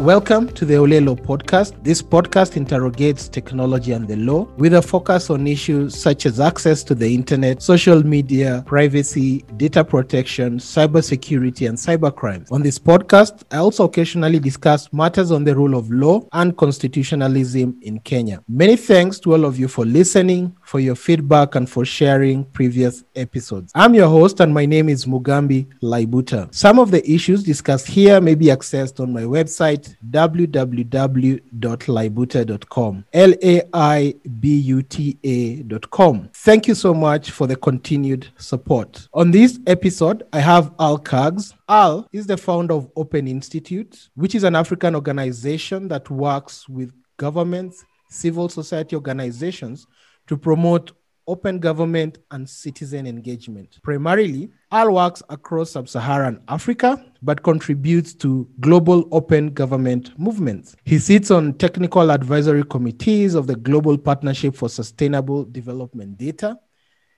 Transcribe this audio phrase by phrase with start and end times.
[0.00, 1.82] Welcome to the Olelo podcast.
[1.82, 6.84] This podcast interrogates technology and the law with a focus on issues such as access
[6.84, 12.46] to the internet, social media, privacy, data protection, cybersecurity, and cybercrime.
[12.52, 17.78] On this podcast, I also occasionally discuss matters on the rule of law and constitutionalism
[17.80, 18.42] in Kenya.
[18.48, 23.04] Many thanks to all of you for listening, for your feedback, and for sharing previous
[23.14, 23.70] episodes.
[23.74, 26.52] I'm your host, and my name is Mugambi Laibuta.
[26.52, 33.04] Some of the issues discussed here may be accessed on my website www.laibuta.com.
[33.12, 36.30] L A I B U T A.com.
[36.34, 39.06] Thank you so much for the continued support.
[39.14, 41.54] On this episode, I have Al Kags.
[41.68, 46.92] Al is the founder of Open Institute, which is an African organization that works with
[47.18, 49.86] governments, civil society organizations
[50.26, 50.92] to promote
[51.28, 53.78] open government and citizen engagement.
[53.82, 60.76] Primarily, Al works across sub Saharan Africa, but contributes to global open government movements.
[60.84, 66.58] He sits on technical advisory committees of the Global Partnership for Sustainable Development Data.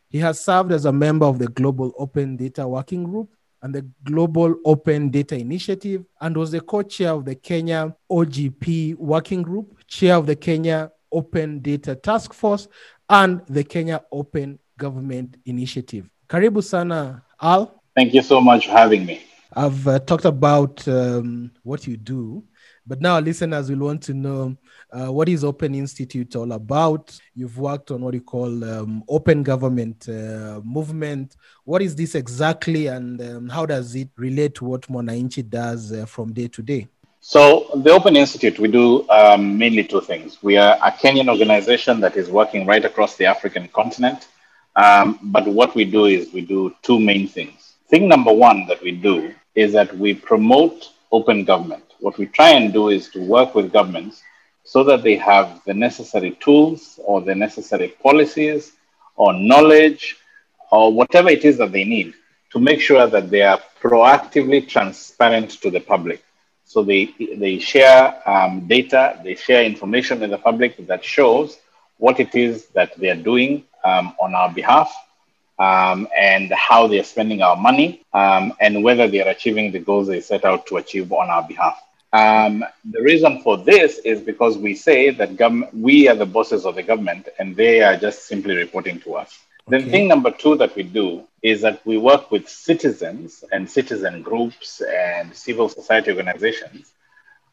[0.08, 3.86] He has served as a member of the Global Open Data Working Group and the
[4.04, 9.86] Global Open Data Initiative and was the co chair of the Kenya OGP Working Group,
[9.86, 12.68] chair of the Kenya Open Data Task Force,
[13.08, 16.08] and the Kenya Open Government Initiative.
[16.28, 17.80] Karibu sana, Al.
[17.96, 19.22] Thank you so much for having me.
[19.56, 22.44] I've uh, talked about um, what you do,
[22.86, 24.56] but now listeners will want to know
[24.92, 27.18] uh, what is Open Institute all about.
[27.34, 31.36] You've worked on what you call um, open government uh, movement.
[31.64, 36.04] What is this exactly, and um, how does it relate to what Mwananchi does uh,
[36.04, 36.86] from day to day?
[37.30, 40.42] So, the Open Institute, we do um, mainly two things.
[40.42, 44.28] We are a Kenyan organization that is working right across the African continent.
[44.76, 47.74] Um, but what we do is we do two main things.
[47.90, 51.84] Thing number one that we do is that we promote open government.
[52.00, 54.22] What we try and do is to work with governments
[54.64, 58.72] so that they have the necessary tools or the necessary policies
[59.16, 60.16] or knowledge
[60.72, 62.14] or whatever it is that they need
[62.52, 66.24] to make sure that they are proactively transparent to the public.
[66.68, 67.06] So they,
[67.38, 71.58] they share um, data, they share information with the public that shows
[71.98, 74.92] what it is that they are doing um, on our behalf
[75.58, 79.80] um, and how they are spending our money um, and whether they are achieving the
[79.80, 81.80] goals they set out to achieve on our behalf.
[82.12, 86.66] Um, the reason for this is because we say that gov- we are the bosses
[86.66, 89.38] of the government and they are just simply reporting to us.
[89.70, 89.90] Okay.
[89.90, 94.80] Thing number two that we do is that we work with citizens and citizen groups
[94.80, 96.92] and civil society organizations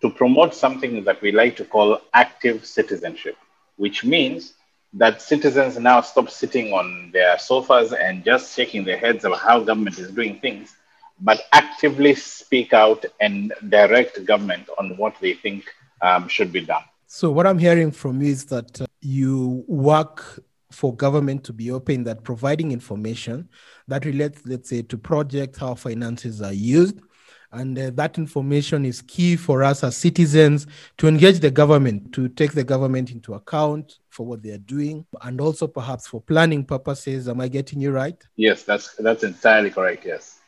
[0.02, 3.36] to promote something that we like to call active citizenship,
[3.76, 4.54] which means
[4.94, 9.60] that citizens now stop sitting on their sofas and just shaking their heads about how
[9.60, 10.74] government is doing things,
[11.20, 15.66] but actively speak out and direct government on what they think
[16.02, 16.84] um, should be done.
[17.08, 20.40] So, what I'm hearing from you is that uh, you work
[20.72, 23.48] for government to be open that providing information
[23.88, 27.00] that relates let's say to projects, how finances are used.
[27.52, 30.68] And uh, that information is key for us as citizens
[30.98, 35.06] to engage the government to take the government into account for what they are doing
[35.22, 37.30] and also perhaps for planning purposes.
[37.30, 38.22] Am i getting you right?
[38.36, 40.40] Yes that's that's entirely correct yes.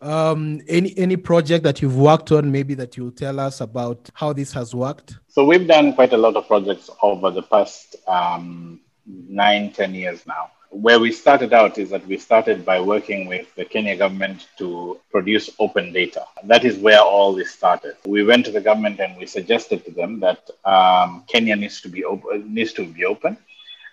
[0.00, 4.32] Um, any any project that you've worked on maybe that you'll tell us about how
[4.32, 5.18] this has worked?
[5.28, 10.26] So we've done quite a lot of projects over the past um, nine, ten years
[10.26, 10.50] now.
[10.70, 14.98] Where we started out is that we started by working with the Kenya government to
[15.10, 16.24] produce open data.
[16.44, 17.94] That is where all this started.
[18.06, 21.88] We went to the government and we suggested to them that um, Kenya needs to
[21.88, 22.52] be open.
[22.52, 23.36] Needs to be open.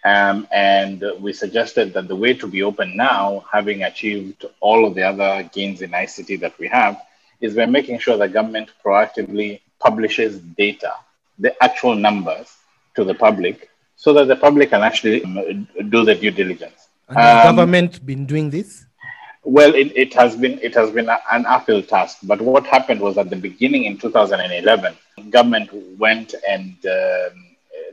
[0.04, 4.96] Um, and we suggested that the way to be open now, having achieved all of
[4.96, 7.00] the other gains in ICT that we have,
[7.40, 10.94] is by making sure the government proactively publishes data,
[11.38, 12.52] the actual numbers
[12.96, 13.71] to the public
[14.04, 16.88] so that the public can actually um, do the due diligence.
[17.08, 18.86] And has um, government been doing this?
[19.44, 22.18] Well, it, it has been it has been an uphill task.
[22.24, 24.96] But what happened was at the beginning in 2011,
[25.30, 25.70] government
[26.00, 27.36] went and um,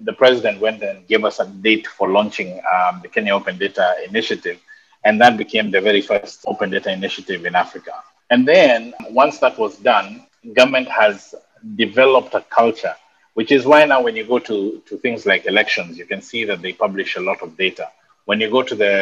[0.01, 3.87] the president went and gave us a date for launching um, the Kenya Open Data
[4.09, 4.59] Initiative,
[5.05, 7.93] and that became the very first open data initiative in Africa.
[8.31, 11.35] And then once that was done, government has
[11.77, 12.95] developed a culture
[13.39, 16.43] which is why now when you go to, to things like elections, you can see
[16.43, 17.87] that they publish a lot of data.
[18.25, 18.97] When you go to the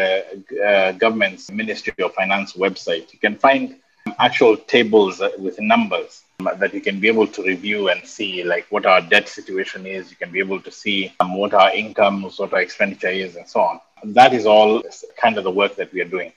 [0.62, 3.76] uh, government's Ministry of Finance website, you can find
[4.18, 6.22] actual tables with numbers
[6.58, 10.10] that you can be able to review and see like what our debt situation is.
[10.10, 13.48] You can be able to see um, what our income, what our expenditure is, and
[13.48, 13.80] so on.
[14.04, 14.82] That is all
[15.16, 16.32] kind of the work that we are doing.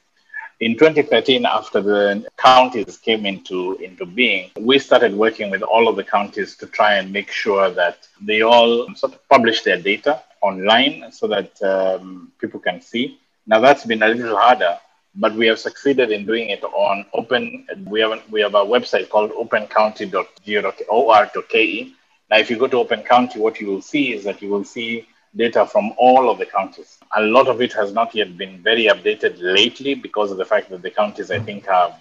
[0.62, 5.96] In 2013, after the counties came into, into being, we started working with all of
[5.96, 10.22] the counties to try and make sure that they all sort of publish their data
[10.42, 13.18] online so that um, people can see.
[13.48, 14.78] Now, that's been a little harder,
[15.16, 17.66] but we have succeeded in doing it on open.
[17.86, 21.94] We have, we have a website called opencounty.or.ke.
[22.30, 24.66] Now, if you go to Open County, what you will see is that you will
[24.66, 26.98] see data from all of the counties.
[27.16, 30.70] A lot of it has not yet been very updated lately because of the fact
[30.70, 31.96] that the counties, I think, have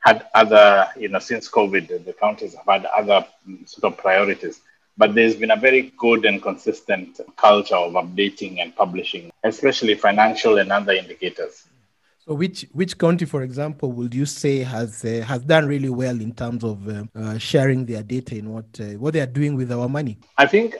[0.00, 3.26] had other, you know, since COVID, the counties have had other
[3.66, 4.60] sort of priorities.
[4.98, 10.58] But there's been a very good and consistent culture of updating and publishing, especially financial
[10.58, 11.66] and other indicators.
[12.26, 16.20] So, which which county, for example, would you say has uh, has done really well
[16.20, 19.56] in terms of uh, uh, sharing their data in what uh, what they are doing
[19.56, 20.18] with our money?
[20.38, 20.76] I think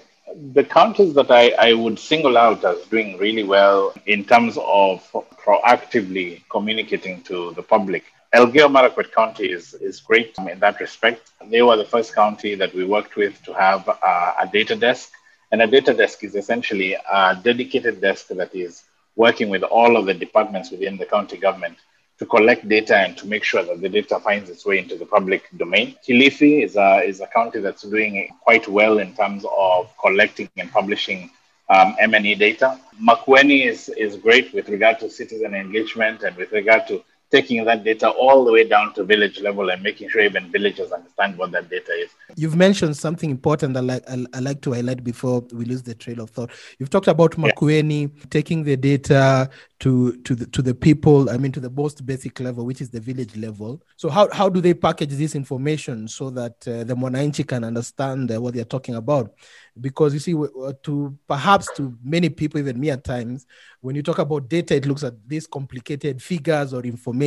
[0.53, 5.03] the counties that I, I would single out as doing really well in terms of
[5.45, 8.05] proactively communicating to the public.
[8.35, 11.31] Elgeyo Marakwet County is, is great in that respect.
[11.51, 15.13] They were the first county that we worked with to have uh, a data desk.
[15.51, 18.85] And a data desk is essentially a dedicated desk that is
[19.17, 21.77] working with all of the departments within the county government
[22.19, 25.07] to collect data and to make sure that the data finds its way into the
[25.07, 25.97] public domain.
[26.07, 30.71] Kilifi is a, is a county that's doing quite well in terms of collecting and
[30.71, 31.31] publishing
[31.69, 32.79] um, M&E data.
[33.01, 37.03] Makueni is, is great with regard to citizen engagement and with regard to
[37.33, 40.93] taking that data all the way down to village level and making sure even villagers
[40.93, 42.11] understand what that data is.
[42.37, 45.95] You've mentioned something important I like, I, I like to highlight before we lose the
[45.95, 46.51] trail of thought.
[46.79, 48.25] You've talked about Makueni yeah.
[48.31, 49.49] taking the data
[49.83, 52.89] to to the, to the people i mean to the most basic level which is
[52.91, 56.95] the village level so how, how do they package this information so that uh, the
[56.95, 59.35] mwananchi can understand uh, what they're talking about
[59.81, 63.45] because you see uh, to perhaps to many people even me at times
[63.81, 67.22] when you talk about data it looks at these complicated figures or information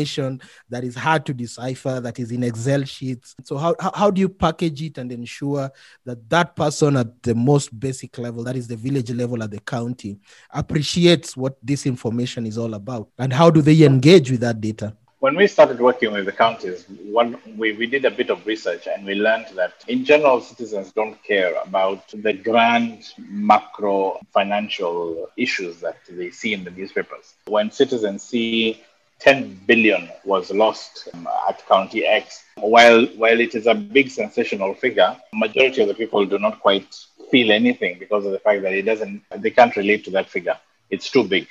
[0.70, 3.36] that is hard to decipher that is in excel sheets.
[3.44, 5.72] So how, how, how do you package it and ensure
[6.06, 9.60] that that person at the most basic level that is the village level at the
[9.60, 10.20] county
[10.52, 13.10] appreciates what this information is all about?
[13.18, 14.96] And how do they engage with that data?
[15.20, 18.88] When we started working with the counties, one we, we did a bit of research
[18.88, 25.80] and we learned that in general citizens don't care about the grand macro financial issues
[25.80, 27.34] that they see in the newspapers.
[27.48, 28.84] When citizens see
[29.26, 32.44] 10 billion was lost um, at County X.
[32.58, 36.96] While while it is a big sensational figure, majority of the people do not quite
[37.32, 40.58] feel anything because of the fact that it doesn't they can't relate to that figure.
[40.92, 41.48] It's too big.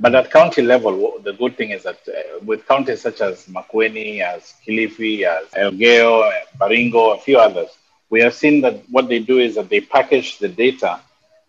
[0.00, 4.20] But at county level, the good thing is that uh, with counties such as Makueni,
[4.20, 6.28] as Kilifi, as Elgeyo,
[6.60, 7.70] Baringo, a few others,
[8.10, 11.00] we have seen that what they do is that they package the data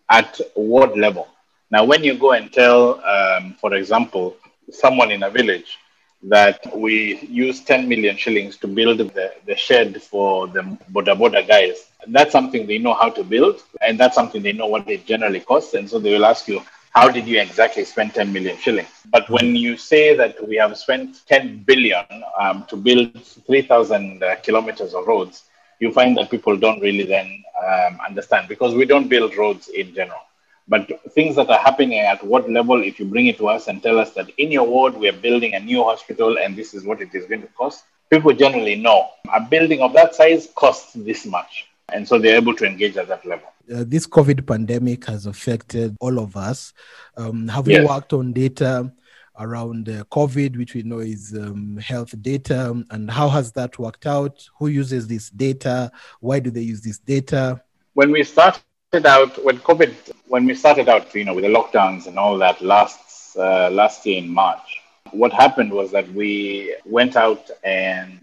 [0.10, 1.27] at ward level.
[1.71, 4.38] Now, when you go and tell, um, for example,
[4.71, 5.77] someone in a village
[6.23, 10.61] that we use 10 million shillings to build the, the shed for the
[10.91, 14.67] Boda Boda guys, that's something they know how to build, and that's something they know
[14.67, 15.73] what it generally costs.
[15.73, 16.61] And so they will ask you,
[16.93, 18.89] how did you exactly spend 10 million shillings?
[19.11, 22.05] But when you say that we have spent 10 billion
[22.39, 25.43] um, to build 3,000 uh, kilometers of roads,
[25.79, 29.93] you find that people don't really then um, understand because we don't build roads in
[29.93, 30.26] general.
[30.67, 33.81] But things that are happening at what level, if you bring it to us and
[33.81, 36.83] tell us that in your ward we are building a new hospital and this is
[36.83, 40.93] what it is going to cost, people generally know a building of that size costs
[40.93, 41.67] this much.
[41.93, 45.97] And so they're able to engage at that level uh, this COVID pandemic has affected
[46.00, 46.74] all of us.
[47.15, 47.81] Um, have yes.
[47.81, 48.91] you worked on data
[49.39, 54.05] around uh, COVID, which we know is um, health data, and how has that worked
[54.05, 54.47] out?
[54.59, 55.91] Who uses this data?
[56.19, 57.62] Why do they use this data?
[57.93, 58.62] When we started
[58.94, 59.94] out, when COVID,
[60.27, 64.06] when we started out, you know, with the lockdowns and all that last uh, last
[64.06, 68.20] year in March, what happened was that we went out and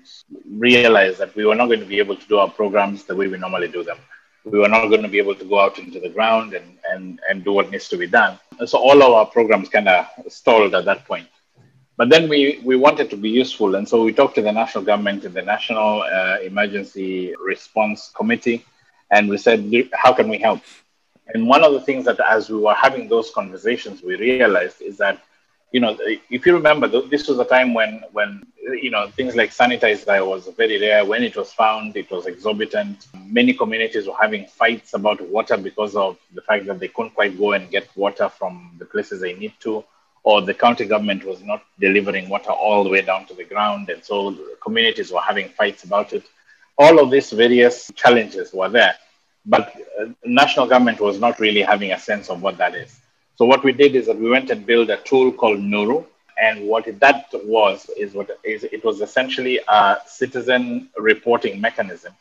[0.50, 3.28] realized that we were not going to be able to do our programs the way
[3.28, 3.98] we normally do them
[4.44, 7.20] we were not going to be able to go out into the ground and, and,
[7.28, 8.38] and do what needs to be done.
[8.66, 11.28] So all of our programs kind of stalled at that point.
[11.96, 13.76] But then we, we wanted to be useful.
[13.76, 18.64] And so we talked to the national government and the National uh, Emergency Response Committee.
[19.14, 19.60] And we said,
[19.92, 20.60] how can we help?
[21.32, 24.98] And one of the things that as we were having those conversations, we realized is
[24.98, 25.16] that
[25.74, 25.96] you know,
[26.30, 28.46] if you remember, this was a time when, when
[28.84, 31.04] you know, things like sanitizer was very rare.
[31.04, 33.08] When it was found, it was exorbitant.
[33.26, 37.36] Many communities were having fights about water because of the fact that they couldn't quite
[37.36, 39.82] go and get water from the places they need to,
[40.22, 43.90] or the county government was not delivering water all the way down to the ground,
[43.90, 46.22] and so communities were having fights about it.
[46.78, 48.94] All of these various challenges were there,
[49.46, 53.00] but uh, national government was not really having a sense of what that is.
[53.36, 56.06] So what we did is that we went and built a tool called Nuru.
[56.46, 62.12] and what that was is what is it was essentially a citizen reporting mechanism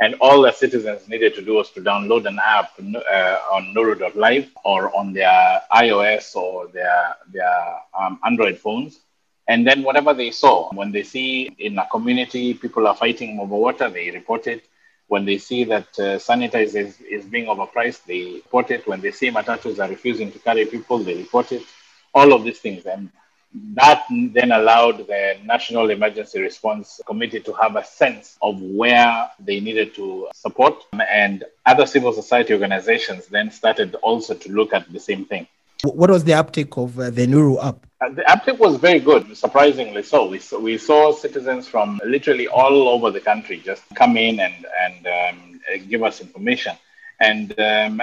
[0.00, 4.50] and all the citizens needed to do was to download an app uh, on Nuru.live
[4.64, 8.98] or on their iOS or their, their um, Android phones.
[9.48, 13.54] And then whatever they saw, when they see in a community people are fighting over
[13.54, 14.64] water, they report it.
[15.12, 18.86] When they see that uh, sanitizer is, is being overpriced, they report it.
[18.86, 21.64] When they see matatus are refusing to carry people, they report it.
[22.14, 22.86] All of these things.
[22.86, 23.10] And
[23.74, 29.60] that then allowed the National Emergency Response Committee to have a sense of where they
[29.60, 30.82] needed to support.
[30.94, 35.46] And other civil society organizations then started also to look at the same thing.
[35.84, 37.86] What was the uptake of uh, the Nuru app?
[38.00, 40.26] Uh, the uptake was very good, surprisingly so.
[40.26, 40.60] We, saw.
[40.60, 45.60] we saw citizens from literally all over the country just come in and, and um,
[45.88, 46.76] give us information.
[47.20, 48.02] And um,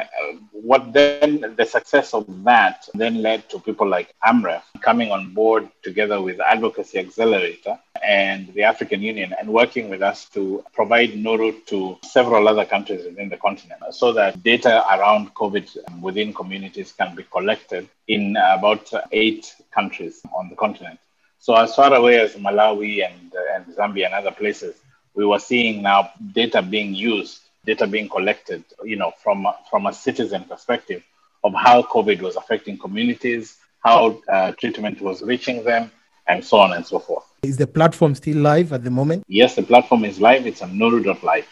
[0.51, 5.69] what then the success of that then led to people like AMREF coming on board
[5.83, 11.65] together with Advocacy Accelerator and the African Union and working with us to provide Nuru
[11.65, 17.15] to several other countries within the continent so that data around COVID within communities can
[17.15, 20.99] be collected in about eight countries on the continent.
[21.39, 24.75] So as far away as Malawi and, and Zambia and other places,
[25.13, 29.93] we were seeing now data being used data being collected, you know, from, from a
[29.93, 31.03] citizen perspective
[31.43, 35.91] of how COVID was affecting communities, how uh, treatment was reaching them,
[36.27, 37.25] and so on and so forth.
[37.43, 39.23] Is the platform still live at the moment?
[39.27, 40.45] Yes, the platform is live.
[40.45, 41.47] It's on Nuru.live.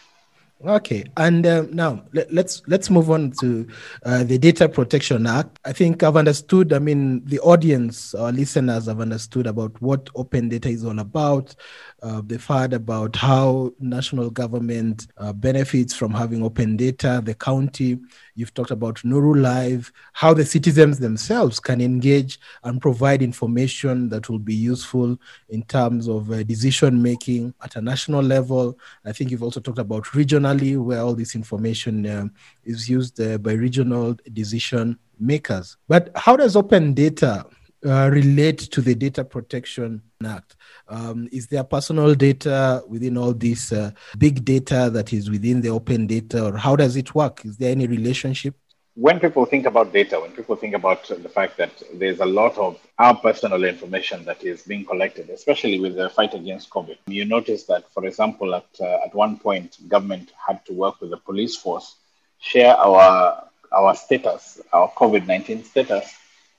[0.66, 3.64] Okay, and uh, now let, us let's, let's move on to
[4.04, 5.56] uh, the Data Protection Act.
[5.64, 6.72] I think I've understood.
[6.72, 11.54] I mean, the audience, our listeners, have understood about what open data is all about.
[12.02, 17.22] Uh, they've heard about how national government uh, benefits from having open data.
[17.24, 17.98] The county,
[18.34, 24.28] you've talked about Nuru Live, how the citizens themselves can engage and provide information that
[24.28, 25.16] will be useful
[25.50, 28.76] in terms of uh, decision making at a national level.
[29.04, 30.14] I think you've also talked about
[30.48, 32.28] regionally, where all this information uh,
[32.64, 35.76] is used uh, by regional decision makers.
[35.88, 37.46] But how does open data
[37.84, 40.56] uh, relate to the Data Protection Act?
[40.88, 45.70] Um, is there personal data within all this uh, big data that is within the
[45.70, 47.44] open data, or how does it work?
[47.44, 48.54] Is there any relationship?
[49.00, 52.58] When people think about data, when people think about the fact that there's a lot
[52.58, 57.24] of our personal information that is being collected, especially with the fight against COVID, you
[57.24, 61.16] notice that, for example, at, uh, at one point, government had to work with the
[61.16, 61.94] police force,
[62.40, 66.12] share our our status, our COVID 19 status,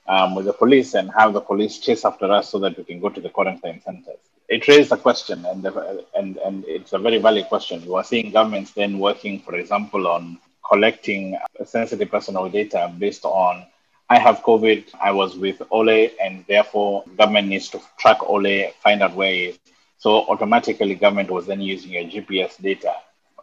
[0.08, 3.00] um, with the police and have the police chase after us so that we can
[3.00, 4.22] go to the quarantine centers.
[4.48, 7.84] It raised a question, and, the, and, and it's a very valid question.
[7.84, 10.38] We are seeing governments then working, for example, on
[10.70, 13.66] collecting sensitive personal data based on
[14.08, 19.02] I have COVID, I was with Ole, and therefore government needs to track Ole, find
[19.02, 19.58] out where he is.
[19.98, 22.94] So automatically, government was then using your GPS data,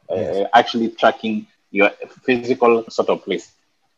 [0.10, 0.36] uh, yes.
[0.36, 1.92] uh, actually tracking your
[2.24, 3.52] physical sort of place.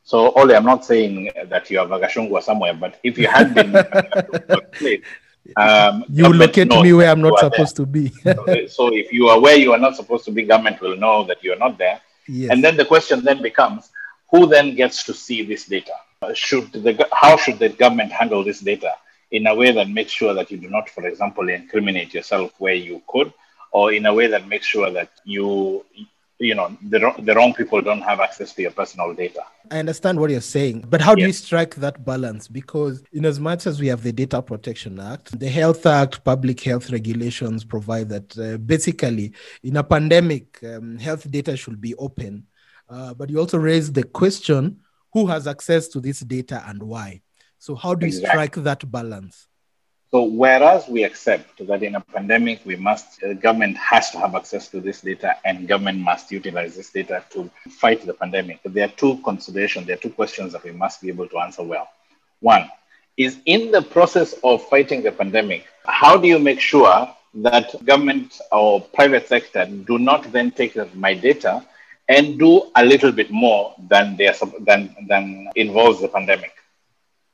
[0.03, 3.75] So, Ole, I'm not saying that you are Vagashungwa somewhere, but if you had been
[5.57, 7.85] um, you locate me where I'm not supposed there.
[7.85, 8.09] to be.
[8.09, 11.23] so, so, if you are where you are not supposed to be, government will know
[11.25, 12.01] that you are not there.
[12.29, 12.51] Yes.
[12.51, 13.89] And then the question then becomes,
[14.29, 15.93] who then gets to see this data?
[16.33, 18.93] Should the how should the government handle this data
[19.31, 22.75] in a way that makes sure that you do not, for example, incriminate yourself where
[22.75, 23.33] you could,
[23.71, 25.85] or in a way that makes sure that you
[26.39, 29.43] you know the, the wrong people don't have access to your personal data.
[29.69, 32.47] I understand what you're saying but how do you strike that balance?
[32.47, 36.61] Because in as much as we have the data protection act the health act public
[36.61, 42.45] health regulations provide that uh, basically in a pandemic um, health data should be open.
[42.89, 44.79] Uh, but you also raise the question
[45.13, 47.21] who has access to this data and why?
[47.57, 48.29] So how do you exactly.
[48.29, 49.48] strike that balance
[50.11, 54.33] so whereas we accept that in a pandemic, we must, the government has to have
[54.33, 58.59] access to this data and government must utilize this data to fight the pandemic.
[58.65, 61.61] There are two considerations, there are two questions that we must be able to answer
[61.61, 61.87] well.
[62.39, 62.67] One
[63.17, 68.39] is in the process of fighting the pandemic, how do you make sure that government
[68.51, 71.63] or private sector do not then take my data
[72.07, 76.53] and do a little bit more than they are, than, than involves the pandemic?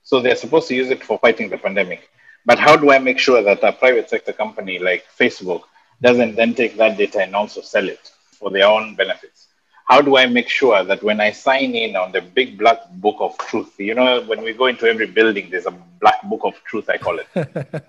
[0.03, 2.09] So they're supposed to use it for fighting the pandemic
[2.45, 5.63] but how do I make sure that a private sector company like Facebook
[6.01, 9.47] doesn't then take that data and also sell it for their own benefits?
[9.87, 13.17] How do I make sure that when I sign in on the big black book
[13.19, 16.55] of truth, you know, when we go into every building, there's a black book of
[16.63, 17.27] truth, I call it,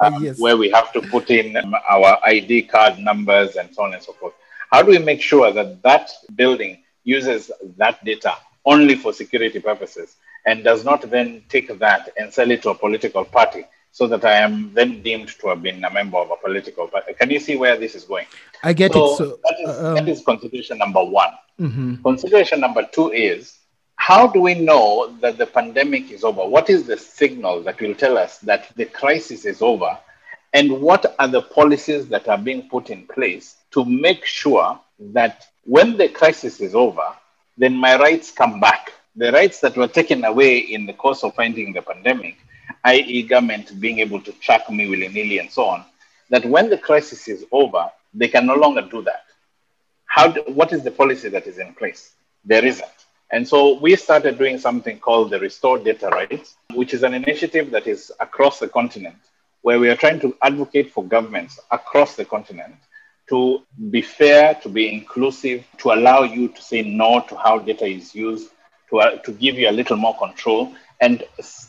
[0.01, 0.39] um, yes.
[0.39, 4.13] where we have to put in our ID card numbers and so on and so
[4.13, 4.35] forth.
[4.71, 8.35] How do we make sure that that building uses that data
[8.67, 12.75] only for security purposes and does not then take that and sell it to a
[12.75, 13.65] political party
[13.97, 17.15] so that I am then deemed to have been a member of a political party.
[17.15, 18.27] Can you see where this is going?
[18.63, 19.17] I get so it.
[19.17, 21.31] So that is, um, that is consideration number one.
[21.59, 22.03] Mm-hmm.
[22.03, 23.57] Consideration number two is
[23.97, 26.45] how do we know that the pandemic is over?
[26.47, 29.97] What is the signal that will tell us that the crisis is over?
[30.53, 34.79] And what are the policies that are being put in place to make sure
[35.15, 37.09] that when the crisis is over,
[37.57, 38.93] then my rights come back?
[39.17, 42.37] The rights that were taken away in the course of finding the pandemic,
[42.85, 45.85] i.e., government being able to track me willy nilly and so on,
[46.31, 49.25] that when the crisis is over, they can no longer do that.
[50.07, 52.13] How do, what is the policy that is in place?
[52.45, 52.89] There isn't.
[53.31, 57.71] And so we started doing something called the Restore Data Rights, which is an initiative
[57.73, 59.17] that is across the continent,
[59.63, 62.77] where we are trying to advocate for governments across the continent
[63.29, 67.85] to be fair, to be inclusive, to allow you to say no to how data
[67.85, 68.51] is used,
[68.91, 71.25] to, uh, to give you a little more control, and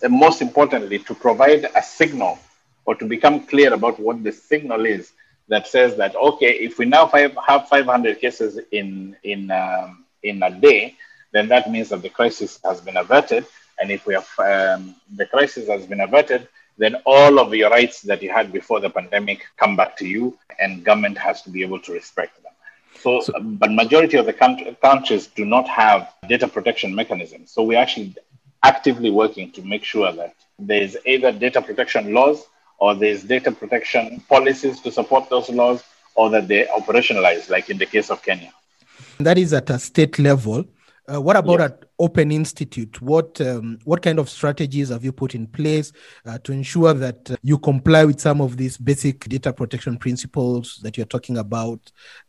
[0.09, 2.39] most importantly, to provide a signal
[2.85, 5.11] or to become clear about what the signal is
[5.49, 10.43] that says that, okay, if we now five, have 500 cases in, in, um, in
[10.43, 10.95] a day,
[11.31, 13.45] then that means that the crisis has been averted.
[13.79, 18.01] And if we have um, the crisis has been averted, then all of your rights
[18.03, 21.61] that you had before the pandemic come back to you, and government has to be
[21.61, 22.53] able to respect them.
[22.99, 27.51] So, so but majority of the countries do not have data protection mechanisms.
[27.51, 28.15] So we're actually
[28.67, 32.45] actively working to make sure that there's either data protection laws
[32.79, 35.83] or there's data protection policies to support those laws
[36.15, 38.51] or that they're operationalize, like in the case of Kenya.
[39.19, 40.65] That is at a state level.
[41.09, 41.71] Uh, what about yes.
[41.71, 43.01] at Open Institute?
[43.01, 45.93] What um, what kind of strategies have you put in place
[46.25, 50.81] uh, to ensure that uh, you comply with some of these basic data protection principles
[50.83, 51.79] that you're talking about?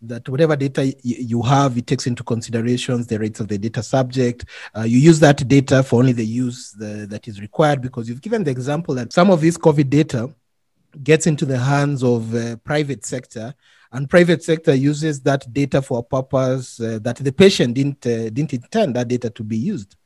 [0.01, 3.83] That whatever data y- you have, it takes into considerations the rights of the data
[3.83, 4.45] subject.
[4.77, 8.23] Uh, you use that data for only the use the, that is required because you've
[8.23, 10.33] given the example that some of this COVID data
[11.03, 13.55] gets into the hands of uh, private sector
[13.93, 18.31] and private sector uses that data for a purpose uh, that the patient didn't uh,
[18.31, 19.97] didn't intend that data to be used.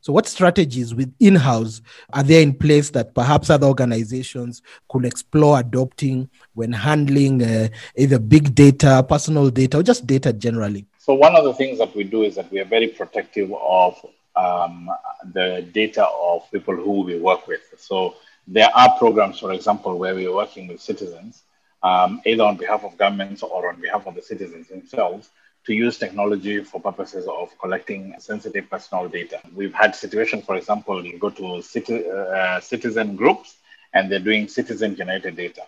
[0.00, 5.58] So what strategies with in-house are there in place that perhaps other organizations could explore
[5.58, 10.86] adopting when handling uh, either big data personal data or just data generally?
[10.98, 13.98] So one of the things that we do is that we are very protective of
[14.36, 14.88] um,
[15.32, 17.62] the data of people who we work with.
[17.76, 18.14] So
[18.46, 21.42] there are programs for example where we are working with citizens
[21.82, 25.30] um, either on behalf of governments or on behalf of the citizens themselves,
[25.66, 29.38] to use technology for purposes of collecting sensitive personal data.
[29.54, 33.56] We've had situations, for example, you go to citi- uh, citizen groups
[33.92, 35.62] and they're doing citizen generated data.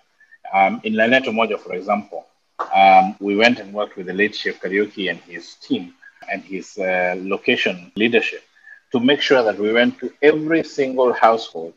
[0.55, 2.27] Um, in Lanet Umoja, for example,
[2.75, 5.95] um, we went and worked with the late Chief Kariuki and his team
[6.31, 8.43] and his uh, location leadership
[8.93, 11.75] to make sure that we went to every single household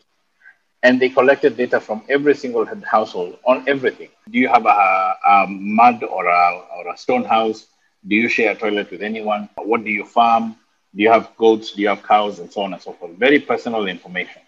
[0.84, 4.10] and they collected data from every single household on everything.
[4.30, 7.68] Do you have a, a mud or a, or a stone house?
[8.06, 9.50] Do you share a toilet with anyone?
[9.56, 10.58] What do you farm?
[10.94, 11.72] Do you have goats?
[11.72, 12.40] Do you have cows?
[12.40, 13.14] And so on and so forth.
[13.14, 14.42] Very personal information.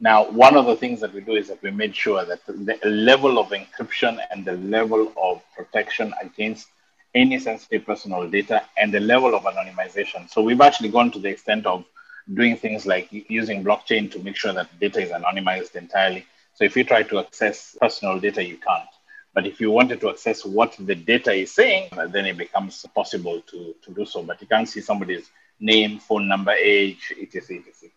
[0.00, 2.78] Now, one of the things that we do is that we made sure that the
[2.84, 6.68] level of encryption and the level of protection against
[7.14, 10.28] any sensitive personal data and the level of anonymization.
[10.30, 11.84] So we've actually gone to the extent of
[12.32, 16.26] doing things like using blockchain to make sure that data is anonymized entirely.
[16.54, 18.88] So if you try to access personal data, you can't.
[19.34, 23.42] But if you wanted to access what the data is saying, then it becomes possible
[23.42, 24.22] to, to do so.
[24.22, 27.58] But you can't see somebody's name, phone number, age, etc.
[27.58, 27.90] etc.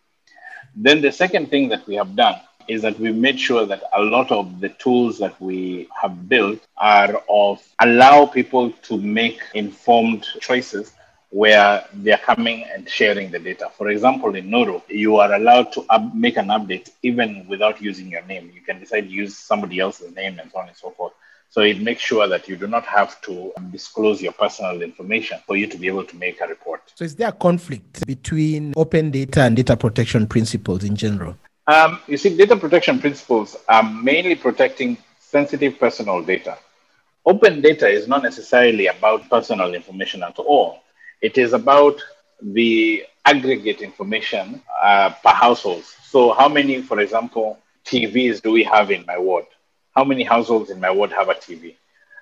[0.75, 4.01] Then the second thing that we have done is that we made sure that a
[4.01, 10.25] lot of the tools that we have built are of allow people to make informed
[10.39, 10.93] choices
[11.31, 13.69] where they're coming and sharing the data.
[13.77, 18.09] For example, in Nuru, you are allowed to up- make an update even without using
[18.09, 18.51] your name.
[18.53, 21.13] You can decide to use somebody else's name and so on and so forth.
[21.51, 25.55] So it makes sure that you do not have to disclose your personal information for
[25.55, 26.81] you to be able to make a report.
[26.95, 31.37] So is there a conflict between open data and data protection principles in general?
[31.65, 36.57] Um, you see, data protection principles are mainly protecting sensitive personal data.
[37.25, 40.81] Open data is not necessarily about personal information at all
[41.21, 42.01] it is about
[42.41, 45.83] the aggregate information uh, per household.
[45.83, 49.45] So, how many, for example, TVs do we have in my ward?
[49.95, 51.75] How many households in my ward have a TV?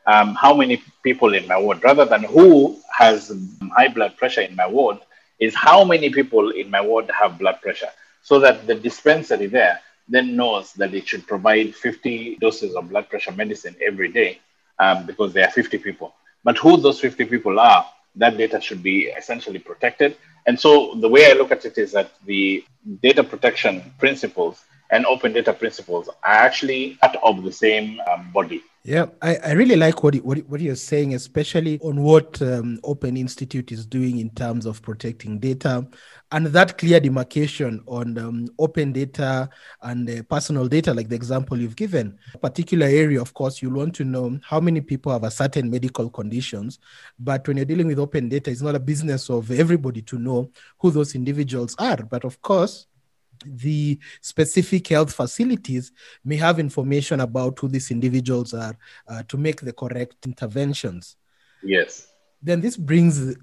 [0.06, 1.84] Um, how many people in my ward?
[1.84, 3.32] Rather than who has
[3.76, 4.98] high blood pressure in my ward,
[5.40, 7.90] is how many people in my ward have blood pressure,
[8.24, 9.80] so that the dispensary there
[10.10, 14.40] then knows that it should provide 50 doses of blood pressure medicine every day
[14.80, 16.16] um, because there are 50 people.
[16.44, 17.86] But who those 50 people are
[18.18, 20.18] that data should be essentially protected.
[20.46, 22.64] And so the way I look at it is that the
[23.02, 26.16] data protection principles and open data principles are
[26.48, 28.64] actually part of the same um, body.
[28.88, 33.18] Yeah, I, I really like what, what, what you're saying, especially on what um, Open
[33.18, 35.86] Institute is doing in terms of protecting data
[36.32, 39.50] and that clear demarcation on um, open data
[39.82, 42.18] and uh, personal data, like the example you've given.
[42.34, 45.70] A particular area, of course, you'll want to know how many people have a certain
[45.70, 46.80] medical conditions.
[47.20, 50.50] But when you're dealing with open data, it's not a business of everybody to know
[50.80, 51.98] who those individuals are.
[51.98, 52.88] But of course,
[53.46, 55.92] the specific health facilities
[56.24, 61.16] may have information about who these individuals are uh, to make the correct interventions.
[61.64, 62.08] Yes.
[62.42, 63.36] Then this brings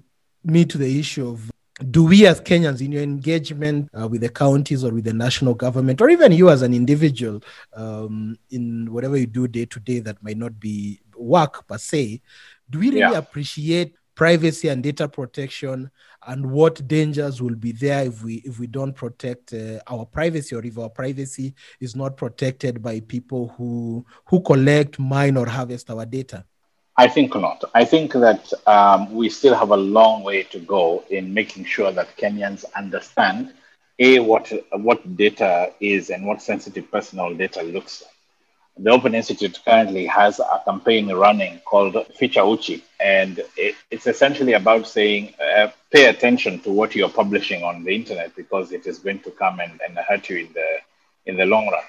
[0.43, 1.51] me to the issue of
[1.91, 5.53] do we as Kenyans, in your engagement uh, with the counties or with the national
[5.53, 9.99] government, or even you as an individual, um, in whatever you do day to day
[9.99, 12.21] that might not be work per se,
[12.69, 13.17] do we really yeah.
[13.17, 15.91] appreciate privacy and data protection
[16.27, 20.55] and what dangers will be there if we if we don't protect uh, our privacy
[20.55, 25.89] or if our privacy is not protected by people who who collect mine or harvest
[25.89, 26.45] our data?
[26.97, 27.63] I think not.
[27.73, 31.91] I think that um, we still have a long way to go in making sure
[31.91, 33.53] that kenyans understand
[33.99, 38.14] a what what data is and what sensitive personal data looks like
[38.77, 44.53] the Open Institute currently has a campaign running called Ficha Uchi, and it, it's essentially
[44.53, 48.99] about saying uh, pay attention to what you're publishing on the internet because it is
[48.99, 50.67] going to come and, and hurt you in the
[51.25, 51.83] in the long run.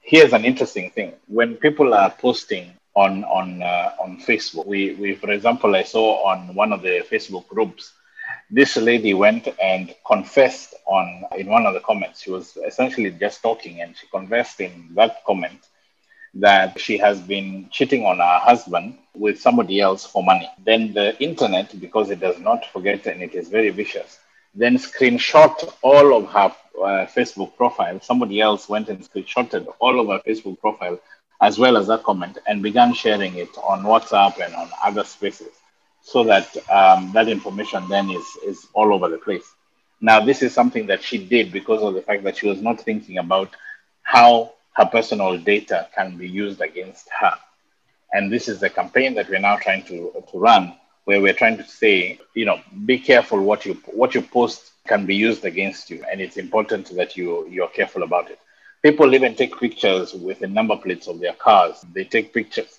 [0.00, 5.14] Here's an interesting thing: when people are posting on on uh, on Facebook, we we
[5.14, 7.92] for example, I saw on one of the Facebook groups,
[8.50, 12.22] this lady went and confessed on in one of the comments.
[12.22, 15.68] She was essentially just talking, and she confessed in that comment
[16.34, 20.48] that she has been cheating on her husband with somebody else for money.
[20.64, 24.18] Then the internet, because it does not forget and it is very vicious,
[24.54, 28.00] then screenshot all of her uh, Facebook profile.
[28.00, 30.98] Somebody else went and screenshotted all of her Facebook profile
[31.40, 35.48] as well as that comment and began sharing it on WhatsApp and on other spaces
[36.02, 39.44] so that um, that information then is, is all over the place.
[40.00, 42.80] Now, this is something that she did because of the fact that she was not
[42.80, 43.50] thinking about
[44.02, 47.34] how her personal data can be used against her.
[48.12, 51.56] And this is the campaign that we're now trying to, to run, where we're trying
[51.58, 55.90] to say, you know, be careful what you what you post can be used against
[55.90, 58.38] you, and it's important that you you're careful about it.
[58.82, 61.84] People even take pictures with the number plates of their cars.
[61.92, 62.78] They take pictures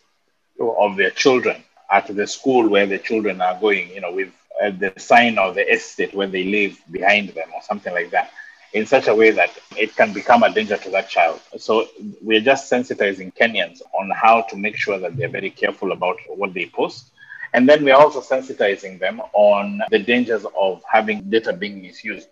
[0.59, 4.71] of their children at the school where the children are going, you know, with uh,
[4.71, 8.31] the sign of the estate where they live behind them or something like that
[8.73, 11.39] in such a way that it can become a danger to that child.
[11.57, 11.87] So
[12.21, 16.53] we're just sensitizing Kenyans on how to make sure that they're very careful about what
[16.53, 17.11] they post.
[17.53, 22.27] And then we're also sensitizing them on the dangers of having data being misused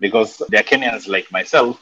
[0.00, 1.78] because there are Kenyans like myself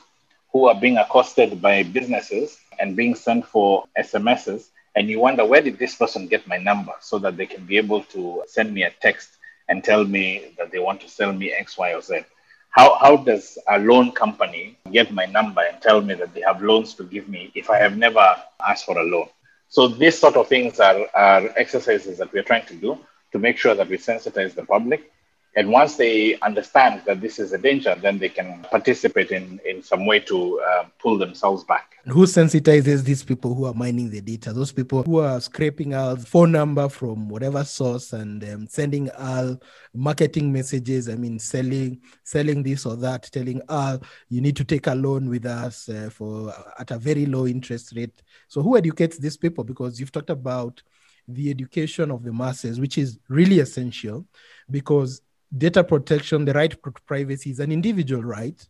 [0.52, 4.66] who are being accosted by businesses and being sent for SMSs.
[4.96, 7.76] And you wonder, where did this person get my number so that they can be
[7.76, 9.30] able to send me a text
[9.68, 12.22] and tell me that they want to sell me X, Y, or Z?
[12.70, 16.62] How, how does a loan company get my number and tell me that they have
[16.62, 18.24] loans to give me if I have never
[18.66, 19.28] asked for a loan?
[19.68, 22.98] So these sort of things are, are exercises that we're trying to do
[23.32, 25.12] to make sure that we sensitize the public
[25.56, 29.82] and once they understand that this is a danger, then they can participate in, in
[29.82, 31.96] some way to uh, pull themselves back.
[32.04, 34.52] Who sensitizes these people who are mining the data?
[34.52, 39.60] Those people who are scraping out phone number from whatever source and um, sending Al
[39.92, 41.08] marketing messages.
[41.08, 45.28] I mean, selling selling this or that, telling Al you need to take a loan
[45.28, 48.22] with us uh, for at a very low interest rate.
[48.46, 49.64] So who educates these people?
[49.64, 50.80] Because you've talked about
[51.26, 54.26] the education of the masses, which is really essential
[54.70, 55.20] because
[55.56, 58.66] data protection, the right to privacy is an individual right.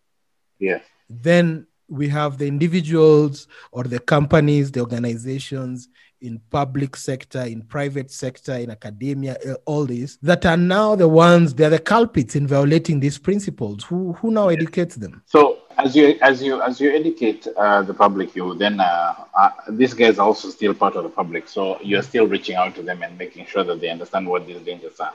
[0.58, 0.82] Yes.
[1.08, 5.88] Then we have the individuals or the companies, the organizations
[6.20, 11.08] in public sector, in private sector, in academia, uh, all these that are now the
[11.08, 13.84] ones they're the culprits in violating these principles.
[13.84, 15.22] Who who now educates them?
[15.26, 19.50] So as you as you as you educate uh, the public, you then uh, uh,
[19.70, 21.48] these guys are also still part of the public.
[21.48, 24.60] So you're still reaching out to them and making sure that they understand what these
[24.60, 25.14] dangers are.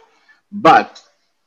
[0.52, 1.02] But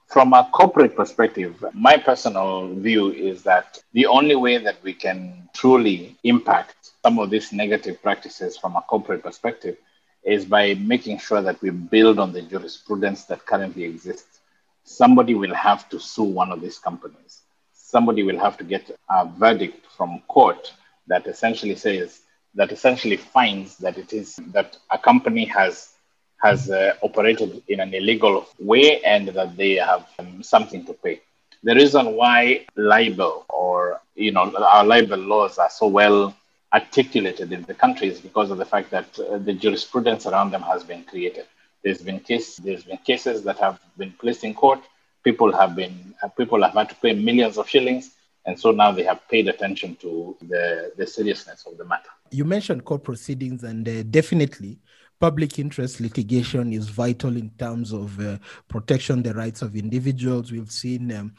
[0.09, 5.49] from a corporate perspective, my personal view is that the only way that we can
[5.53, 9.77] truly impact some of these negative practices from a corporate perspective
[10.25, 14.41] is by making sure that we build on the jurisprudence that currently exists.
[14.85, 17.43] Somebody will have to sue one of these companies.
[17.75, 20.73] Somebody will have to get a verdict from court
[21.07, 22.23] that essentially says,
[22.55, 25.93] that essentially finds that it is that a company has
[26.39, 31.21] has uh, operated in an illegal way and that they have um, something to pay.
[31.65, 36.35] The reason why libel or you know our libel laws are so well
[36.73, 40.63] articulated in the country is because of the fact that uh, the jurisprudence around them
[40.63, 41.47] has been created.
[41.83, 44.81] There's been case there's been cases that have been placed in court.
[45.25, 48.13] People have been uh, people have had to pay millions of shillings,
[48.47, 52.11] and so now they have paid attention to the the seriousness of the matter.
[52.31, 54.79] You mentioned court proceedings, and uh, definitely
[55.21, 60.53] public interest litigation is vital in terms of uh, protection the rights of individuals.
[60.53, 61.35] We've seen um,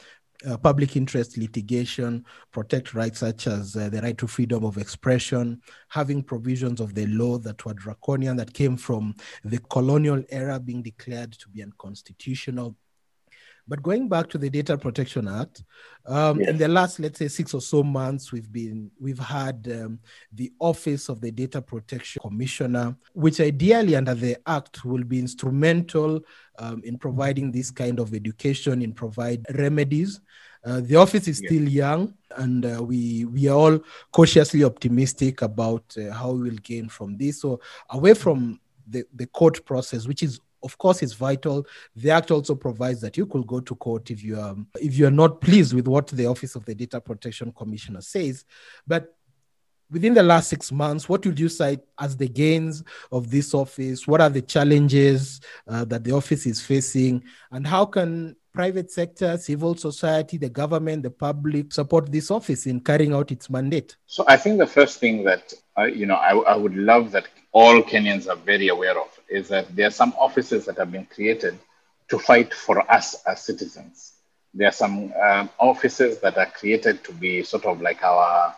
[0.48, 5.62] uh, public interest litigation protect rights such as uh, the right to freedom of expression,
[5.89, 10.82] having provisions of the law that were draconian that came from the colonial era being
[10.82, 12.76] declared to be unconstitutional.
[13.69, 15.63] But going back to the Data Protection Act,
[16.08, 16.49] um, yes.
[16.49, 19.99] in the last, let's say, six or so months, we've been we've had um,
[20.34, 26.19] the Office of the Data Protection Commissioner, which ideally under the Act will be instrumental
[26.58, 30.19] um, in providing this kind of education, in provide remedies.
[30.65, 33.79] Uh, the office is still young, and uh, we we are all
[34.12, 37.41] cautiously optimistic about uh, how we will gain from this.
[37.41, 42.32] So away from the, the court process, which is of course is vital the act
[42.32, 45.41] also provides that you could go to court if you are if you are not
[45.41, 48.45] pleased with what the office of the data protection commissioner says
[48.86, 49.15] but
[49.91, 54.08] within the last six months, what would you cite as the gains of this office?
[54.08, 57.24] What are the challenges uh, that the office is facing?
[57.52, 62.80] And how can private sector, civil society, the government, the public support this office in
[62.82, 63.95] carrying out its mandate?
[64.06, 67.28] So I think the first thing that, uh, you know, I, I would love that
[67.52, 71.06] all Kenyans are very aware of is that there are some offices that have been
[71.06, 71.58] created
[72.10, 74.13] to fight for us as citizens.
[74.54, 78.56] There are some um, offices that are created to be sort of like our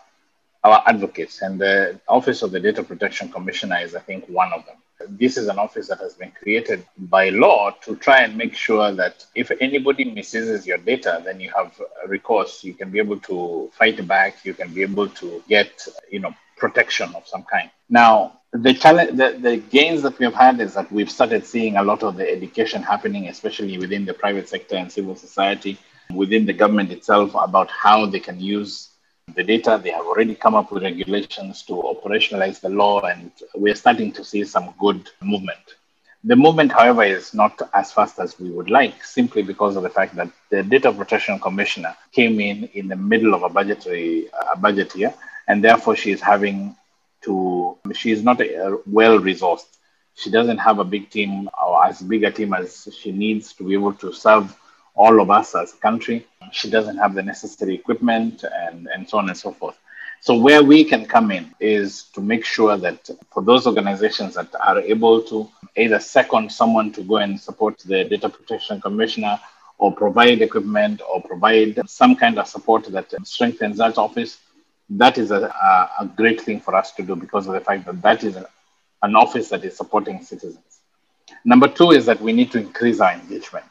[0.64, 4.64] our advocates, and the Office of the Data Protection Commissioner is, I think, one of
[4.64, 4.76] them.
[5.08, 8.92] This is an office that has been created by law to try and make sure
[8.92, 12.62] that if anybody misuses your data, then you have recourse.
[12.62, 14.44] You can be able to fight back.
[14.44, 17.68] You can be able to get, you know, protection of some kind.
[17.92, 21.82] Now, the challenge, the, the gains that we've had is that we've started seeing a
[21.82, 25.76] lot of the education happening, especially within the private sector and civil society,
[26.10, 28.88] within the government itself, about how they can use
[29.34, 29.78] the data.
[29.82, 34.24] They have already come up with regulations to operationalize the law, and we're starting to
[34.24, 35.76] see some good movement.
[36.24, 39.90] The movement, however, is not as fast as we would like, simply because of the
[39.90, 44.56] fact that the Data Protection Commissioner came in in the middle of a budgetary uh,
[44.56, 45.12] budget year,
[45.46, 46.74] and therefore she is having
[47.22, 49.78] to, she is not a, well resourced.
[50.14, 53.64] She doesn't have a big team or as big a team as she needs to
[53.64, 54.56] be able to serve
[54.94, 56.26] all of us as a country.
[56.52, 59.78] She doesn't have the necessary equipment and, and so on and so forth.
[60.20, 64.54] So, where we can come in is to make sure that for those organizations that
[64.64, 69.40] are able to either second someone to go and support the Data Protection Commissioner
[69.78, 74.38] or provide equipment or provide some kind of support that strengthens that office,
[74.98, 75.42] that is a,
[76.00, 79.16] a, great thing for us to do because of the fact that that is an
[79.16, 80.80] office that is supporting citizens.
[81.44, 83.66] Number two is that we need to increase our engagement.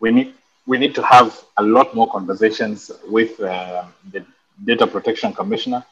[0.00, 0.34] We need
[0.66, 4.24] we need to have a lot more conversations with uh, the
[4.64, 5.84] data protection commissioner.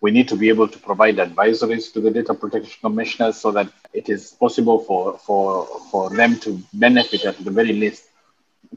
[0.00, 3.70] We need to be able to provide advisories to the data protection commissioners so that
[3.92, 8.08] it is possible for, for, for them to benefit at the very least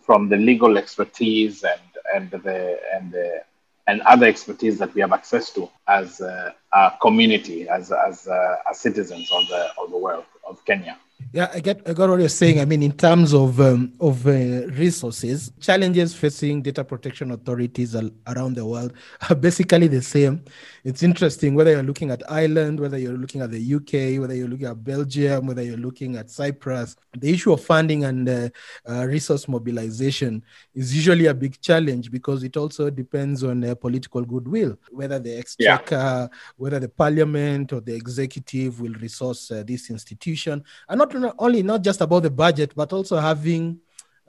[0.06, 1.82] from the legal expertise and,
[2.14, 3.42] and the and the
[3.88, 8.58] and other expertise that we have access to as a, a community, as as, uh,
[8.70, 10.98] as citizens of the of the world of Kenya.
[11.34, 12.60] Yeah, I get I got what you're saying.
[12.60, 17.96] I mean, in terms of um, of uh, resources, challenges facing data protection authorities
[18.28, 18.94] around the world
[19.30, 20.44] are basically the same.
[20.86, 24.48] It's interesting whether you're looking at Ireland, whether you're looking at the UK, whether you're
[24.48, 26.96] looking at Belgium, whether you're looking at Cyprus.
[27.18, 28.50] The issue of funding and uh,
[28.88, 34.22] uh, resource mobilization is usually a big challenge because it also depends on uh, political
[34.22, 36.28] goodwill, whether the exchequer, yeah.
[36.56, 41.64] whether the parliament or the executive will resource uh, this institution, and not not only
[41.64, 43.80] not just about the budget, but also having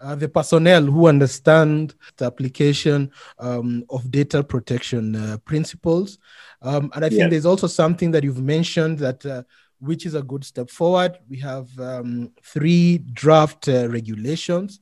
[0.01, 6.19] uh, the personnel who understand the application um, of data protection uh, principles.
[6.63, 9.43] Um, and I think there's also something that you've mentioned that uh,
[9.81, 11.19] which is a good step forward.
[11.29, 14.81] We have um, three draft uh, regulations,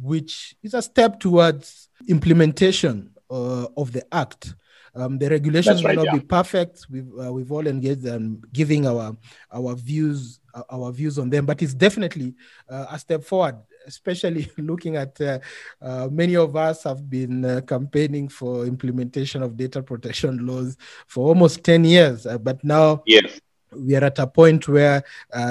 [0.00, 4.54] which is a step towards implementation uh, of the act.
[4.94, 6.20] Um, the regulations right, will not yeah.
[6.20, 6.86] be perfect.
[6.90, 9.16] We've uh, we've all engaged in giving our
[9.52, 12.34] our views uh, our views on them, but it's definitely
[12.68, 13.56] uh, a step forward.
[13.86, 15.38] Especially looking at uh,
[15.80, 20.76] uh, many of us have been uh, campaigning for implementation of data protection laws
[21.06, 23.40] for almost ten years, but now yes.
[23.72, 25.02] we are at a point where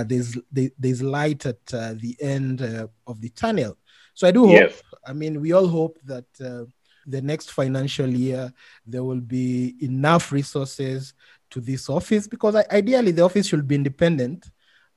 [0.06, 3.78] there's there's light at the end of the tunnel.
[4.14, 4.56] So I do hope.
[4.56, 4.84] Yes.
[5.08, 6.26] I mean, we all hope that
[7.10, 8.54] the next financial year
[8.86, 11.14] there will be enough resources
[11.50, 14.50] to this office because ideally the office should be independent.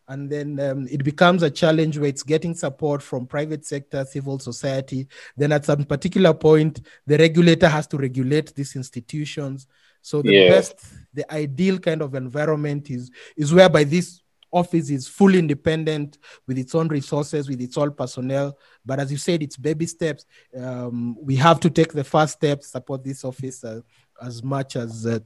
[0.09, 4.39] And then um, it becomes a challenge where it's getting support from private sector civil
[4.39, 5.09] society.
[5.37, 9.67] Then at some particular point the regulator has to regulate these institutions.
[10.03, 10.49] So the yeah.
[10.49, 14.22] best the ideal kind of environment is is whereby this
[14.53, 19.19] office is fully independent with its own resources with its own personnel but as you
[19.19, 20.25] said it's baby steps
[20.57, 23.81] um, we have to take the first steps support this office uh,
[24.23, 25.19] as much as uh,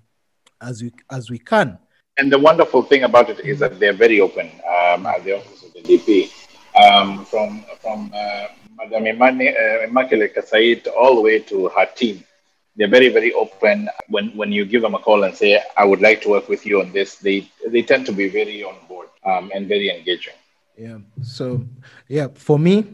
[0.60, 1.78] as we as we can
[2.18, 5.62] and the wonderful thing about it is that they're very open um, at the office
[5.62, 6.32] of the DP.
[6.82, 12.22] Um, from from uh, Madame uh, Immaculate Kassait all the way to her team.
[12.76, 13.88] They're very, very open.
[14.08, 16.66] When when you give them a call and say, I would like to work with
[16.66, 20.34] you on this, they, they tend to be very on board um, and very engaging.
[20.76, 20.98] Yeah.
[21.22, 21.64] So,
[22.08, 22.84] yeah, for me,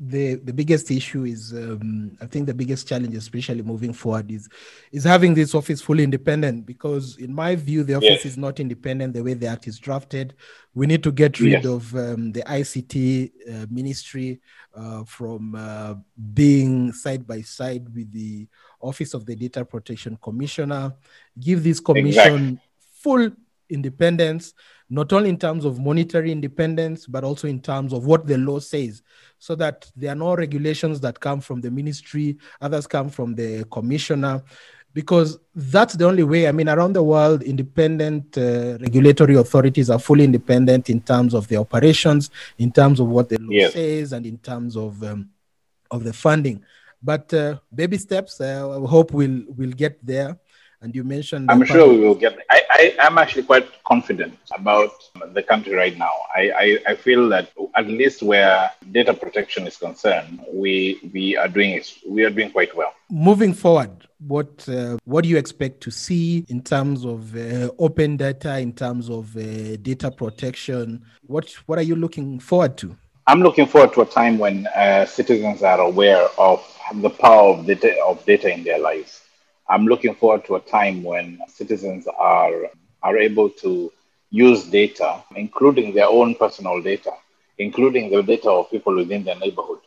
[0.00, 4.48] the the biggest issue is um, I think the biggest challenge, especially moving forward, is
[4.92, 6.66] is having this office fully independent.
[6.66, 8.26] Because in my view, the office yes.
[8.26, 10.34] is not independent the way the act is drafted.
[10.74, 11.66] We need to get rid yes.
[11.66, 14.40] of um, the ICT uh, ministry
[14.74, 15.94] uh, from uh,
[16.32, 18.46] being side by side with the
[18.80, 20.94] Office of the Data Protection Commissioner.
[21.38, 22.60] Give this commission exactly.
[23.00, 23.30] full
[23.68, 24.54] independence
[24.90, 28.58] not only in terms of monetary independence, but also in terms of what the law
[28.58, 29.02] says,
[29.38, 33.64] so that there are no regulations that come from the ministry, others come from the
[33.70, 34.42] commissioner,
[34.94, 36.48] because that's the only way.
[36.48, 41.46] I mean, around the world, independent uh, regulatory authorities are fully independent in terms of
[41.48, 43.74] the operations, in terms of what the law yes.
[43.74, 45.28] says, and in terms of um,
[45.90, 46.64] of the funding.
[47.02, 48.40] But uh, baby steps.
[48.40, 50.38] Uh, I hope we'll we'll get there.
[50.80, 51.50] And you mentioned.
[51.50, 52.38] I'm sure we will get.
[52.50, 54.92] I, I am actually quite confident about
[55.34, 56.12] the country right now.
[56.32, 61.48] I, I, I feel that at least where data protection is concerned, we we are
[61.48, 61.92] doing it.
[62.06, 62.92] We are doing quite well.
[63.10, 68.16] Moving forward, what uh, what do you expect to see in terms of uh, open
[68.16, 71.04] data, in terms of uh, data protection?
[71.26, 72.96] What what are you looking forward to?
[73.26, 77.66] I'm looking forward to a time when uh, citizens are aware of the power of
[77.66, 79.22] data, of data in their lives.
[79.68, 82.52] I'm looking forward to a time when citizens are,
[83.02, 83.92] are able to
[84.30, 87.12] use data, including their own personal data,
[87.58, 89.80] including the data of people within their neighborhood,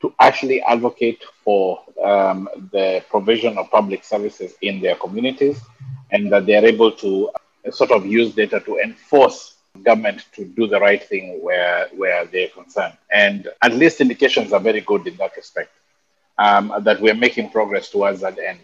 [0.00, 5.60] to actually advocate for um, the provision of public services in their communities,
[6.10, 7.30] and that they are able to
[7.70, 12.48] sort of use data to enforce government to do the right thing where, where they're
[12.48, 12.96] concerned.
[13.12, 15.70] And at least indications are very good in that respect,
[16.38, 18.60] um, that we're making progress towards that end.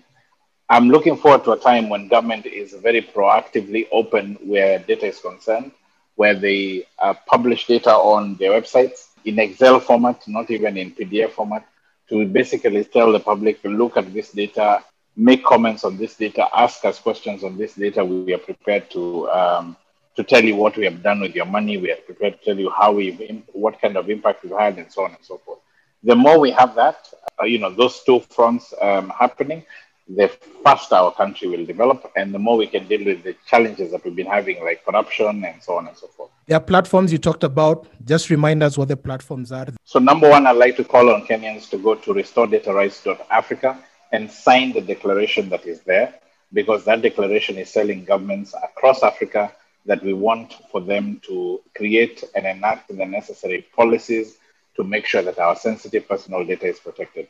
[0.68, 5.18] I'm looking forward to a time when government is very proactively open where data is
[5.20, 5.72] concerned,
[6.16, 11.30] where they uh, publish data on their websites in Excel format, not even in PDF
[11.30, 11.66] format,
[12.08, 14.82] to basically tell the public to look at this data,
[15.16, 18.04] make comments on this data, ask us questions on this data.
[18.04, 19.76] We are prepared to um,
[20.16, 21.76] to tell you what we have done with your money.
[21.76, 24.90] We are prepared to tell you how we, what kind of impact we've had, and
[24.90, 25.58] so on and so forth.
[26.04, 27.08] The more we have that,
[27.40, 29.64] uh, you know, those two fronts um, happening,
[30.06, 30.28] the
[30.62, 34.04] faster our country will develop and the more we can deal with the challenges that
[34.04, 36.30] we've been having, like corruption and so on and so forth.
[36.46, 37.86] There are platforms you talked about.
[38.04, 39.68] Just remind us what the platforms are.
[39.84, 43.78] So, number one, I'd like to call on Kenyans to go to restoredatarights.africa
[44.12, 46.14] and sign the declaration that is there,
[46.52, 49.52] because that declaration is telling governments across Africa
[49.86, 54.36] that we want for them to create and enact the necessary policies
[54.76, 57.28] to make sure that our sensitive personal data is protected.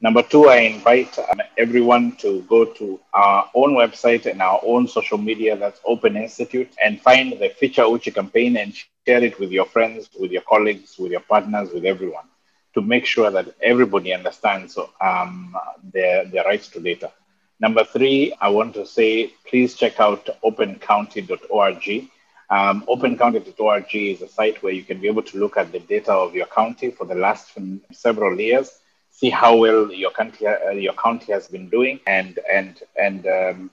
[0.00, 4.86] Number two, I invite um, everyone to go to our own website and our own
[4.86, 9.50] social media, that's Open Institute, and find the Feature Uchi campaign and share it with
[9.50, 12.26] your friends, with your colleagues, with your partners, with everyone
[12.74, 15.56] to make sure that everybody understands um,
[15.94, 17.10] their, their rights to data.
[17.58, 22.10] Number three, I want to say please check out opencounty.org.
[22.48, 26.12] Um, opencounty.org is a site where you can be able to look at the data
[26.12, 27.50] of your county for the last
[27.92, 28.80] several years
[29.16, 33.70] see how well your country uh, your county has been doing and and and um,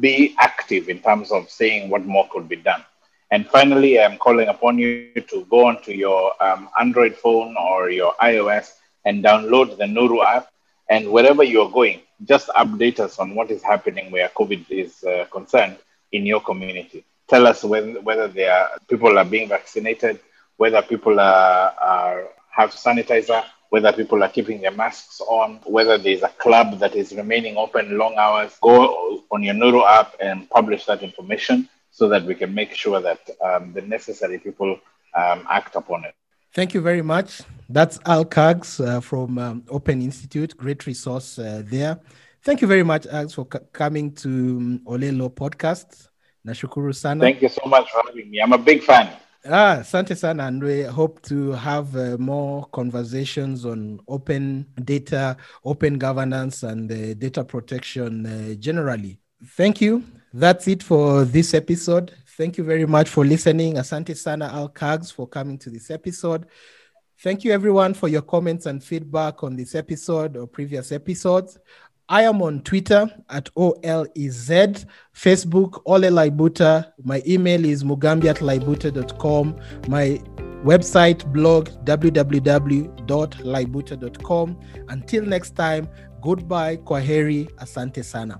[0.00, 2.82] be active in terms of saying what more could be done.
[3.30, 4.98] And finally i'm calling upon you
[5.32, 8.72] to go onto your um, android phone or your ios
[9.06, 10.50] and download the nuru app.
[10.90, 15.24] And wherever you're going just update us on what is happening where covid is uh,
[15.32, 15.78] concerned
[16.12, 20.20] in your community tell us when, whether there are, people are being vaccinated
[20.56, 23.44] whether people are, are have sanitizer
[23.74, 27.98] whether people are keeping their masks on, whether there's a club that is remaining open
[27.98, 32.54] long hours, go on your Nuru app and publish that information so that we can
[32.54, 34.78] make sure that um, the necessary people
[35.16, 36.14] um, act upon it.
[36.52, 37.42] Thank you very much.
[37.68, 40.56] That's Al Kags uh, from um, Open Institute.
[40.56, 41.98] Great resource uh, there.
[42.44, 46.10] Thank you very much, Alex, for c- coming to um, Olelo podcast.
[46.46, 47.20] Nashukuru sana.
[47.20, 48.40] Thank you so much for having me.
[48.40, 49.08] I'm a big fan.
[49.46, 55.98] Ah, asante sana, and we hope to have uh, more conversations on open data, open
[55.98, 59.18] governance, and uh, data protection uh, generally.
[59.48, 60.02] Thank you.
[60.32, 62.12] That's it for this episode.
[62.38, 63.74] Thank you very much for listening.
[63.74, 66.46] Asante sana, Al Kags, for coming to this episode.
[67.20, 71.58] Thank you, everyone, for your comments and feedback on this episode or previous episodes.
[72.08, 74.84] I am on Twitter at OLEZ,
[75.14, 76.92] Facebook, Ole Laibuta.
[77.02, 79.56] My email is mugambi at laibuta.com.
[79.88, 80.20] My
[80.64, 84.60] website, blog, www.laibuta.com.
[84.88, 85.88] Until next time,
[86.20, 88.38] goodbye, kwaheri, asante sana.